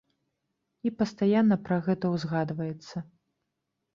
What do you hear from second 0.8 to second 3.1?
І пастаянна пра гэта ўзгадваецца.